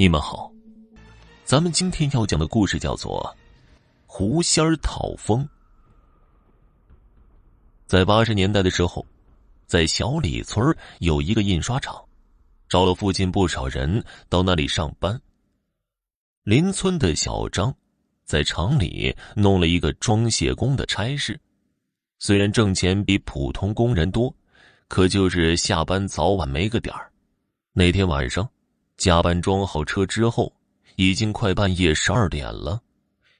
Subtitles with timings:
[0.00, 0.50] 你们好，
[1.44, 3.36] 咱们今天要讲的故事叫做
[4.06, 5.44] 《狐仙儿讨风》。
[7.84, 9.04] 在八十年代的时候，
[9.66, 12.02] 在小李村有一个印刷厂，
[12.66, 15.20] 招了附近不少人到那里上班。
[16.44, 17.70] 邻村的小张
[18.24, 21.38] 在厂里弄了一个装卸工的差事，
[22.18, 24.34] 虽然挣钱比普通工人多，
[24.88, 27.12] 可就是下班早晚没个点儿。
[27.74, 28.48] 那天晚上。
[29.00, 30.52] 加班装好车之后，
[30.96, 32.78] 已经快半夜十二点了。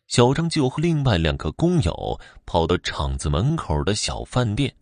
[0.09, 4.75] 小张就和另外两个工友跑到厂子门口的小饭店，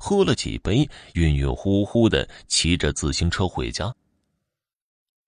[0.00, 3.94] 喝了几杯，晕晕乎乎的骑着自行车回家。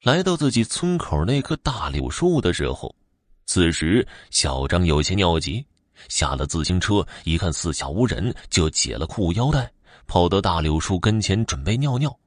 [0.02, 2.96] 来到自己村口那棵大柳树的时候，
[3.44, 5.62] 此时小张有些尿急，
[6.08, 9.70] 下了自行车，一看四下无人，就解了裤腰带，
[10.06, 12.18] 跑到大柳树跟前准备尿尿。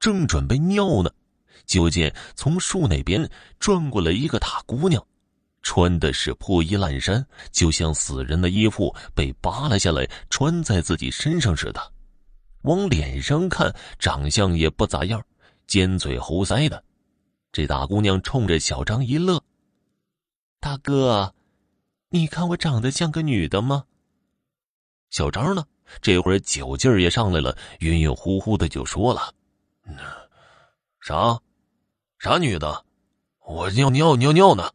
[0.00, 1.10] 正准备尿呢。
[1.66, 5.04] 就见从树那边转过来一个大姑娘，
[5.62, 11.92] 穿的是破衣烂衫，就像死人的衣服被扒了下来穿在自己身上似的。
[12.62, 15.24] 往脸上看，长相也不咋样，
[15.66, 16.84] 尖嘴猴腮的。
[17.50, 19.42] 这大姑娘冲着小张一乐
[20.60, 21.34] ：“大哥，
[22.08, 23.84] 你看我长得像个女的吗？”
[25.10, 25.64] 小张呢，
[26.00, 29.34] 这会儿酒劲儿也上来了，晕晕乎乎的就说了
[31.00, 31.38] ：“啥？”
[32.22, 32.84] 啥女的？
[33.44, 34.70] 我尿尿尿尿呢。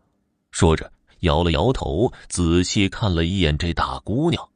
[0.52, 4.50] 说着，摇了摇头，仔细看了一眼这大姑娘，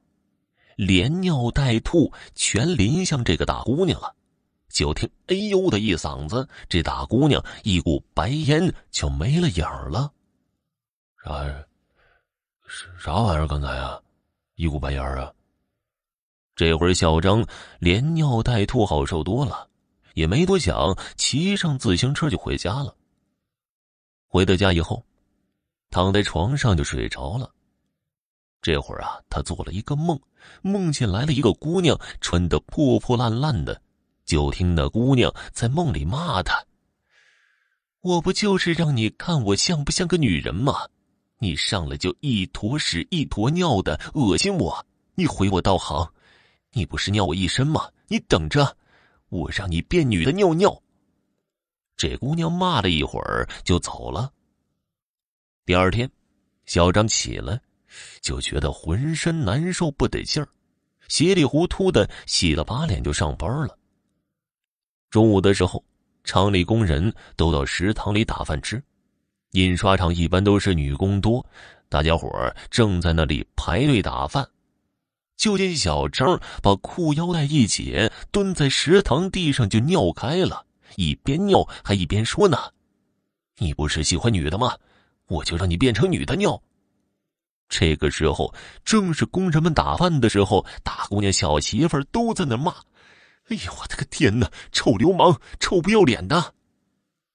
[0.75, 4.13] 连尿带吐，全淋向这个大姑娘了。
[4.67, 10.11] 就听“哎呦”的一嗓子，这大姑娘一股白烟就没了影儿了。
[11.23, 11.31] 啥？
[12.99, 13.47] 啥玩意儿？
[13.47, 14.01] 刚才啊，
[14.55, 15.31] 一股白烟啊。
[16.57, 17.47] 这会儿小张
[17.79, 19.69] 连尿带吐，好受多了。
[20.13, 22.95] 也没多想，骑上自行车就回家了。
[24.27, 25.03] 回到家以后，
[25.89, 27.51] 躺在床上就睡着了。
[28.61, 30.19] 这会儿啊，他做了一个梦，
[30.61, 33.81] 梦见来了一个姑娘，穿的破破烂烂的。
[34.23, 36.63] 就听那姑娘在梦里骂他
[38.01, 40.87] ：“我不就是让你看我像不像个女人吗？
[41.39, 44.85] 你上来就一坨屎一坨尿的，恶心我！
[45.15, 46.07] 你毁我道行，
[46.71, 47.89] 你不是尿我一身吗？
[48.07, 48.77] 你等着！”
[49.31, 50.79] 我让你变女的尿尿。
[51.95, 54.31] 这姑娘骂了一会儿就走了。
[55.65, 56.09] 第二天，
[56.65, 57.59] 小张起来
[58.19, 60.49] 就觉得浑身难受不得劲儿，
[61.07, 63.77] 稀里糊涂的洗了把脸就上班了。
[65.09, 65.81] 中午的时候，
[66.25, 68.83] 厂里工人都到食堂里打饭吃，
[69.51, 71.45] 印刷厂一般都是女工多，
[71.87, 72.29] 大家伙
[72.69, 74.45] 正在那里排队打饭。
[75.41, 82.59] 就见小张把裤腰带一解，蹲在食堂地上就尿开了，一边尿还一边说呢
[83.57, 84.77] ：“你不是喜欢女的吗？
[85.25, 86.61] 我就让你变成女的尿。”
[87.67, 88.53] 这个时候
[88.85, 92.71] 正是工人们打饭的时候，大姑娘、小媳妇都在那骂
[93.49, 94.47] ：“哎呦，我的个天哪！
[94.71, 96.53] 臭流氓，臭不要脸的！”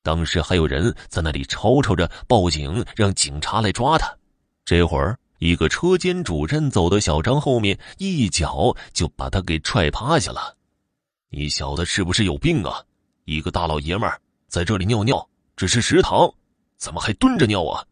[0.05, 4.17] 当时还有人在那里吵吵着报警，让警察来抓他。
[4.65, 5.19] 这会儿。
[5.39, 10.57] 一个车间主任走到小张后面，一脚就把他给踹趴下了。
[11.29, 12.83] 你小子是不是有病啊？
[13.25, 16.33] 一个大老爷们儿在这里尿尿，这是食堂，
[16.77, 17.85] 怎么还蹲着尿啊？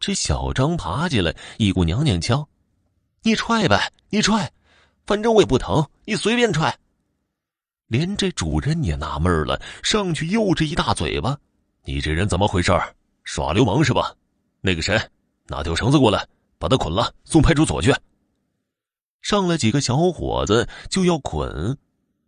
[0.00, 2.46] 这小张爬起来，一股娘娘腔
[3.22, 4.52] ：“你踹呗，你踹，
[5.06, 6.78] 反正我也不疼，你随便踹。”
[7.88, 11.38] 连这主任也纳闷了，上去又是一大嘴巴
[11.84, 12.72] ：“你这人怎么回事？
[13.24, 14.14] 耍流氓是吧？
[14.60, 15.00] 那个谁？”
[15.48, 16.26] 拿条绳子过来，
[16.58, 17.94] 把他捆了，送派出所去。
[19.22, 21.76] 上来几个小伙子就要捆，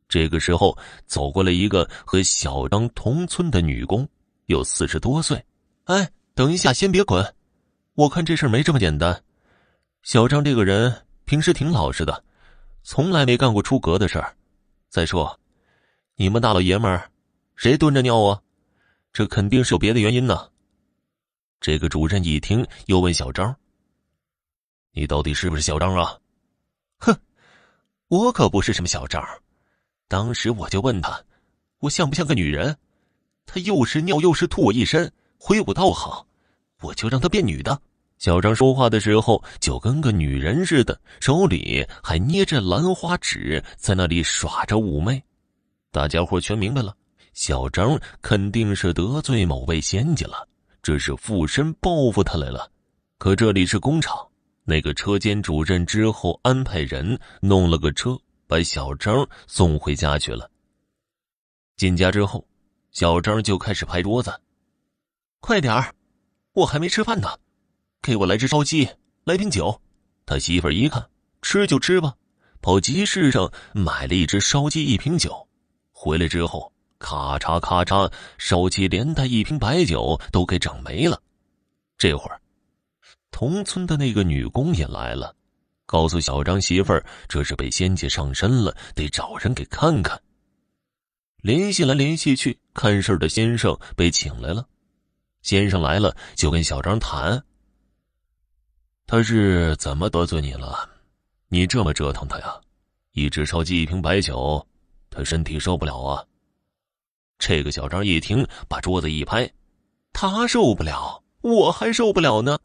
[0.09, 0.77] 这个时候
[1.07, 4.09] 走过来一个和小张同村的女工，
[4.47, 5.43] 有四十多岁。
[5.85, 7.35] 哎，等一下，先别捆，
[7.95, 9.23] 我看这事没这么简单。
[10.03, 12.25] 小张这个人平时挺老实的，
[12.83, 14.35] 从来没干过出格的事儿。
[14.89, 15.39] 再说，
[16.17, 17.11] 你们大老爷们儿，
[17.55, 18.41] 谁蹲着尿啊？
[19.13, 20.49] 这肯定是有别的原因呢。
[21.60, 23.54] 这个主任一听，又问小张
[24.92, 26.18] ：“你到底是不是小张啊
[26.98, 27.15] ？”“哼，
[28.09, 29.22] 我可不是什么小张。
[30.09, 31.22] 当时我就问他，
[31.80, 32.74] 我像不像个女人？
[33.45, 36.27] 他又是尿又是吐我一身，挥舞道好，
[36.80, 37.80] 我就让他变女的。”
[38.16, 45.22] 小张说话的时候就跟个女人似的，手里还捏着兰花指，在那里耍着妩媚。
[45.91, 46.95] 大家伙全明白了，
[47.33, 50.47] 小张肯定是得罪某位仙家了。
[50.82, 52.71] 这是附身报复他来了，
[53.18, 54.28] 可这里是工厂，
[54.65, 60.50] 那个车间主任之后安排人弄了个车，把小张送回家去了。
[61.77, 62.47] 进家之后，
[62.92, 64.41] 小张就开始拍桌子，
[65.41, 65.94] 快点儿，
[66.53, 67.28] 我还没吃饭呢，
[68.00, 68.88] 给我来只烧鸡，
[69.24, 69.80] 来瓶酒。
[70.24, 71.10] 他媳妇儿一看，
[71.42, 72.15] 吃就吃吧，
[72.62, 75.47] 跑集市上买了一只烧鸡，一瓶酒。
[75.92, 81.21] 回来之后，咔嚓咔嚓，烧鸡连带一瓶白酒都给整没了。
[81.99, 82.41] 这会儿，
[83.33, 85.35] 同村的那个女工也来了，
[85.87, 90.21] 告诉小张媳妇儿，这是被仙姐上身了，得找人给看看。
[91.39, 94.69] 联系来联系去，看事儿的先生被请来了。
[95.43, 97.43] 先生来了，就跟小张谈。
[99.07, 100.89] 他是怎么得罪你了？
[101.49, 102.61] 你这么折腾他呀？
[103.13, 104.65] 一只烧鸡，一瓶白酒，
[105.09, 106.25] 他身体受不了啊！
[107.41, 109.51] 这个小张一听，把桌子一拍
[110.15, 112.57] ：“他受不了，我还受不了呢！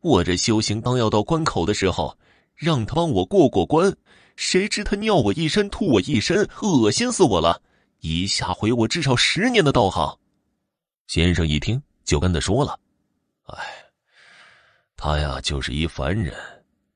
[0.00, 2.16] 我这修行刚要到关口的时候，
[2.54, 3.92] 让他帮我过过关，
[4.36, 7.60] 谁知他尿我一身，吐我一身，恶心死我了！
[8.00, 10.16] 一下毁我至少十年的道行。”
[11.08, 11.82] 先生一听。
[12.02, 12.76] 就跟他说了
[13.46, 13.56] ：“哎，
[14.96, 16.34] 他呀就是一凡人，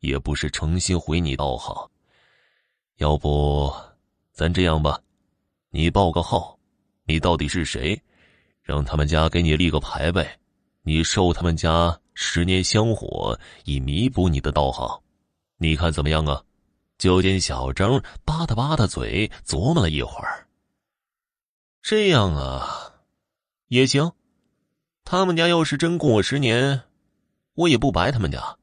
[0.01, 1.89] 也不是诚心毁你道行。
[2.97, 3.73] 要不，
[4.33, 4.99] 咱这样吧，
[5.71, 6.59] 你报个号，
[7.07, 8.01] 你到底是谁？
[8.63, 10.27] 让他们家给你立个牌位，
[10.83, 15.03] 你受他们家十年香火，以弥补你的道行。
[15.59, 16.43] 你看怎么样啊？”
[16.97, 20.47] 就见小张吧嗒吧嗒嘴，琢磨了一会儿。
[21.83, 22.95] 这样啊，
[23.67, 24.13] 也行。
[25.05, 26.83] 他们家要是真供我十年，
[27.55, 28.57] 我也不白他们家。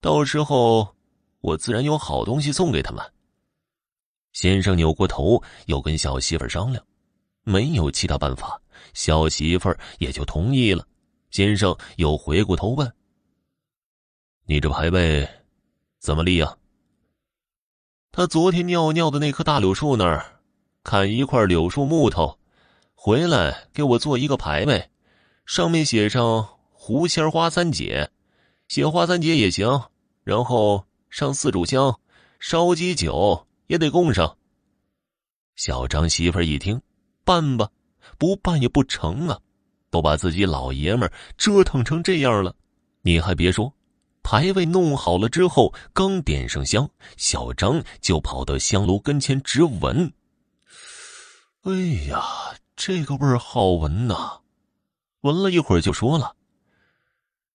[0.00, 0.96] 到时候，
[1.40, 3.12] 我自然有好东西送给他们。
[4.32, 6.84] 先生扭过头，又跟小媳妇商量，
[7.44, 8.60] 没有其他办法，
[8.94, 10.86] 小媳妇儿也就同意了。
[11.30, 12.92] 先生又回过头问
[14.46, 15.28] ：“你这牌位
[15.98, 16.56] 怎么立啊？”
[18.12, 20.40] 他昨天尿尿的那棵大柳树那儿，
[20.84, 22.38] 砍一块柳树木头，
[22.94, 24.90] 回来给我做一个牌位。
[25.46, 28.10] 上面写上“狐仙花三姐”，
[28.68, 29.82] 写“花三姐”也行。
[30.24, 31.98] 然后上四炷香，
[32.38, 34.36] 烧鸡酒也得供上。
[35.56, 36.80] 小张媳妇儿一听，
[37.24, 37.68] 办吧，
[38.18, 39.38] 不办也不成啊！
[39.90, 42.54] 都把自己老爷们折腾成这样了，
[43.02, 43.74] 你还别说，
[44.22, 50.12] 牌位弄好了之后，刚点上香，小张就跑到香炉跟前直闻。
[51.64, 51.72] 哎
[52.08, 52.22] 呀，
[52.74, 54.40] 这个味儿好闻呐！
[55.20, 56.34] 闻了一会儿，就说了：“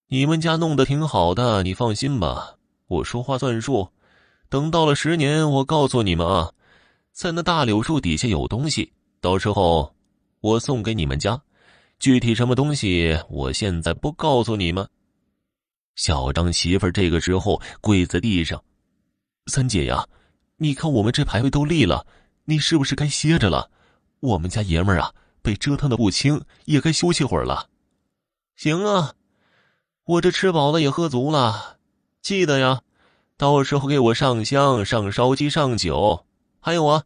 [0.08, 2.56] 你们家弄得挺好的，你放心吧，
[2.88, 3.90] 我说话算数。
[4.48, 6.54] 等到了十年，我告诉你们啊，
[7.12, 9.96] 在那大柳树底下有东西，到时候
[10.42, 11.42] 我送给你们家。
[12.00, 14.88] 具体什么东西，我现在不告诉你们。”
[15.96, 18.64] 小张媳妇这个时候跪在地上
[19.48, 20.08] ：“三姐呀，
[20.58, 22.06] 你看我们这牌位都立了，
[22.46, 23.72] 你是不是该歇着了？
[24.19, 27.70] 我们家爷们儿啊。”被折腾的不轻，也该休息会儿了。
[28.58, 29.13] 行啊，
[30.04, 31.78] 我这吃饱了也喝足了。
[32.22, 32.81] 记得呀，
[33.38, 36.25] 到时候给我上香、上烧鸡、上酒。
[36.60, 37.04] 还有啊，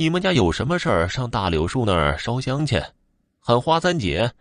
[0.00, 2.82] 你们家有什么事儿，上大柳树那儿烧香去，
[3.38, 4.32] 喊花三姐。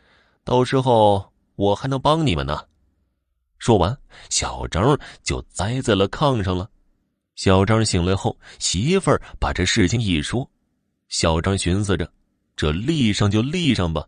[0.45, 2.63] 到时候我还能帮你们呢。
[3.57, 3.97] 说完，
[4.29, 6.69] 小张就栽在了炕上了。
[7.35, 10.49] 小张醒来后，媳妇儿把这事情一说，
[11.09, 12.09] 小张寻思着。
[12.55, 14.07] 这立上就立上吧，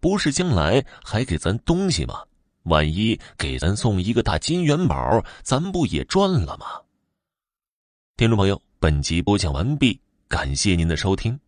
[0.00, 2.24] 不是将来还给咱东西吗？
[2.64, 6.66] 万一给咱送一个大金元宝，咱不也赚了吗？
[8.16, 11.40] 听众朋友，本集播讲完毕，感谢您的收听。